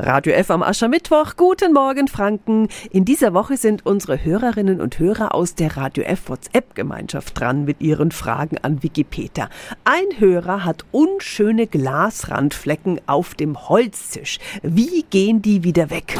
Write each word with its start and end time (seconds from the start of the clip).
Radio 0.00 0.32
F 0.32 0.52
am 0.52 0.62
Aschermittwoch. 0.62 1.34
Guten 1.36 1.72
Morgen, 1.72 2.06
Franken. 2.06 2.68
In 2.90 3.04
dieser 3.04 3.34
Woche 3.34 3.56
sind 3.56 3.84
unsere 3.84 4.24
Hörerinnen 4.24 4.80
und 4.80 5.00
Hörer 5.00 5.34
aus 5.34 5.56
der 5.56 5.76
Radio 5.76 6.04
F 6.04 6.28
WhatsApp-Gemeinschaft 6.28 7.38
dran 7.38 7.64
mit 7.64 7.80
ihren 7.80 8.12
Fragen 8.12 8.58
an 8.58 8.84
Wikipedia. 8.84 9.48
Ein 9.82 10.20
Hörer 10.20 10.64
hat 10.64 10.84
unschöne 10.92 11.66
Glasrandflecken 11.66 13.00
auf 13.06 13.34
dem 13.34 13.68
Holztisch. 13.68 14.38
Wie 14.62 15.04
gehen 15.10 15.42
die 15.42 15.64
wieder 15.64 15.90
weg? 15.90 16.16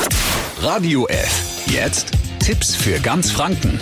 Radio 0.60 1.06
F. 1.06 1.64
Jetzt 1.66 2.10
Tipps 2.40 2.74
für 2.74 2.98
ganz 2.98 3.30
Franken. 3.30 3.80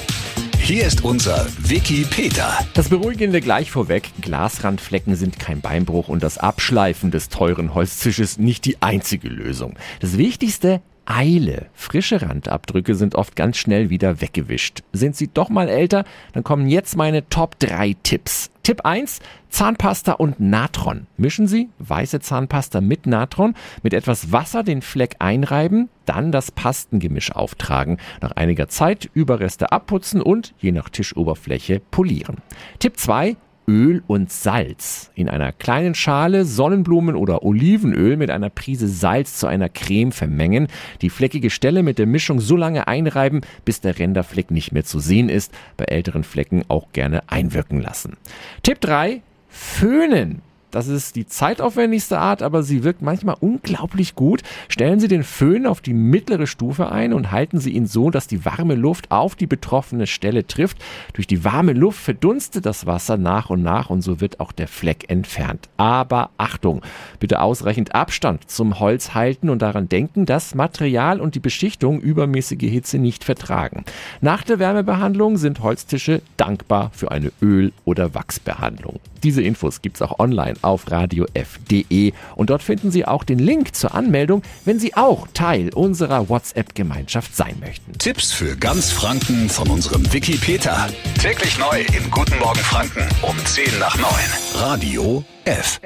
Hier 0.66 0.84
ist 0.84 1.04
unser 1.04 1.46
Wiki 1.58 2.04
Peter. 2.10 2.58
Das 2.74 2.88
Beruhigende 2.88 3.40
gleich 3.40 3.70
vorweg, 3.70 4.10
Glasrandflecken 4.20 5.14
sind 5.14 5.38
kein 5.38 5.60
Beinbruch 5.60 6.08
und 6.08 6.24
das 6.24 6.38
Abschleifen 6.38 7.12
des 7.12 7.28
teuren 7.28 7.72
Holztisches 7.72 8.36
nicht 8.36 8.64
die 8.64 8.82
einzige 8.82 9.28
Lösung. 9.28 9.76
Das 10.00 10.18
Wichtigste, 10.18 10.82
Eile. 11.04 11.66
Frische 11.72 12.20
Randabdrücke 12.20 12.96
sind 12.96 13.14
oft 13.14 13.36
ganz 13.36 13.58
schnell 13.58 13.90
wieder 13.90 14.20
weggewischt. 14.20 14.82
Sind 14.92 15.14
sie 15.14 15.28
doch 15.32 15.50
mal 15.50 15.68
älter, 15.68 16.04
dann 16.32 16.42
kommen 16.42 16.66
jetzt 16.66 16.96
meine 16.96 17.28
Top 17.28 17.60
3 17.60 17.94
Tipps. 18.02 18.50
Tipp 18.64 18.84
1, 18.84 19.20
Zahnpasta 19.48 20.14
und 20.14 20.40
Natron. 20.40 21.06
Mischen 21.16 21.46
Sie 21.46 21.68
weiße 21.78 22.18
Zahnpasta 22.18 22.80
mit 22.80 23.06
Natron, 23.06 23.54
mit 23.84 23.94
etwas 23.94 24.32
Wasser 24.32 24.64
den 24.64 24.82
Fleck 24.82 25.14
einreiben, 25.20 25.90
dann 26.06 26.32
das 26.32 26.50
Pastengemisch 26.50 27.32
auftragen, 27.32 27.98
nach 28.20 28.32
einiger 28.32 28.68
Zeit 28.68 29.10
Überreste 29.12 29.72
abputzen 29.72 30.22
und 30.22 30.54
je 30.58 30.72
nach 30.72 30.88
Tischoberfläche 30.88 31.80
polieren. 31.90 32.38
Tipp 32.78 32.98
2, 32.98 33.36
Öl 33.68 34.02
und 34.06 34.30
Salz. 34.30 35.10
In 35.14 35.28
einer 35.28 35.52
kleinen 35.52 35.94
Schale 35.94 36.44
Sonnenblumen- 36.44 37.16
oder 37.16 37.42
Olivenöl 37.42 38.16
mit 38.16 38.30
einer 38.30 38.50
Prise 38.50 38.88
Salz 38.88 39.38
zu 39.38 39.46
einer 39.46 39.68
Creme 39.68 40.12
vermengen, 40.12 40.68
die 41.02 41.10
fleckige 41.10 41.50
Stelle 41.50 41.82
mit 41.82 41.98
der 41.98 42.06
Mischung 42.06 42.40
so 42.40 42.56
lange 42.56 42.86
einreiben, 42.86 43.40
bis 43.64 43.80
der 43.80 43.98
Ränderfleck 43.98 44.50
nicht 44.50 44.72
mehr 44.72 44.84
zu 44.84 45.00
sehen 45.00 45.28
ist, 45.28 45.52
bei 45.76 45.86
älteren 45.86 46.24
Flecken 46.24 46.64
auch 46.68 46.92
gerne 46.92 47.28
einwirken 47.28 47.80
lassen. 47.80 48.16
Tipp 48.62 48.80
3, 48.80 49.22
Föhnen. 49.48 50.42
Das 50.70 50.88
ist 50.88 51.16
die 51.16 51.26
zeitaufwendigste 51.26 52.18
Art, 52.18 52.42
aber 52.42 52.62
sie 52.62 52.82
wirkt 52.82 53.00
manchmal 53.00 53.36
unglaublich 53.40 54.14
gut. 54.14 54.42
Stellen 54.68 55.00
Sie 55.00 55.08
den 55.08 55.22
Föhn 55.22 55.66
auf 55.66 55.80
die 55.80 55.94
mittlere 55.94 56.46
Stufe 56.46 56.90
ein 56.90 57.12
und 57.12 57.30
halten 57.30 57.60
Sie 57.60 57.70
ihn 57.70 57.86
so, 57.86 58.10
dass 58.10 58.26
die 58.26 58.44
warme 58.44 58.74
Luft 58.74 59.10
auf 59.10 59.36
die 59.36 59.46
betroffene 59.46 60.06
Stelle 60.06 60.46
trifft. 60.46 60.78
Durch 61.14 61.26
die 61.26 61.44
warme 61.44 61.72
Luft 61.72 62.00
verdunstet 62.00 62.66
das 62.66 62.84
Wasser 62.84 63.16
nach 63.16 63.48
und 63.48 63.62
nach 63.62 63.90
und 63.90 64.02
so 64.02 64.20
wird 64.20 64.40
auch 64.40 64.52
der 64.52 64.68
Fleck 64.68 65.08
entfernt. 65.08 65.68
Aber 65.76 66.30
Achtung, 66.36 66.82
bitte 67.20 67.40
ausreichend 67.40 67.94
Abstand 67.94 68.50
zum 68.50 68.80
Holz 68.80 69.14
halten 69.14 69.50
und 69.50 69.62
daran 69.62 69.88
denken, 69.88 70.26
dass 70.26 70.54
Material 70.54 71.20
und 71.20 71.34
die 71.34 71.40
Beschichtung 71.40 72.00
übermäßige 72.00 72.68
Hitze 72.68 72.98
nicht 72.98 73.24
vertragen. 73.24 73.84
Nach 74.20 74.42
der 74.42 74.58
Wärmebehandlung 74.58 75.36
sind 75.36 75.60
Holztische 75.60 76.22
dankbar 76.36 76.90
für 76.92 77.12
eine 77.12 77.30
Öl- 77.40 77.72
oder 77.84 78.14
Wachsbehandlung. 78.14 78.98
Diese 79.22 79.42
Infos 79.42 79.82
gibt's 79.82 80.02
auch 80.02 80.18
online 80.18 80.55
auf 80.62 80.90
radiof.de 80.90 82.12
und 82.34 82.50
dort 82.50 82.62
finden 82.62 82.90
Sie 82.90 83.04
auch 83.04 83.24
den 83.24 83.38
Link 83.38 83.74
zur 83.74 83.94
Anmeldung, 83.94 84.42
wenn 84.64 84.78
Sie 84.78 84.94
auch 84.94 85.26
Teil 85.34 85.70
unserer 85.74 86.28
WhatsApp-Gemeinschaft 86.28 87.34
sein 87.34 87.56
möchten. 87.60 87.92
Tipps 87.98 88.32
für 88.32 88.56
ganz 88.56 88.90
Franken 88.90 89.48
von 89.48 89.68
unserem 89.68 90.12
Wiki 90.12 90.36
Peter. 90.36 90.88
Täglich 91.20 91.58
neu 91.58 91.80
im 91.96 92.10
Guten 92.10 92.38
Morgen 92.38 92.60
Franken 92.60 93.08
um 93.22 93.36
10 93.44 93.78
nach 93.78 93.96
9. 93.96 94.06
Radio 94.54 95.24
F. 95.44 95.80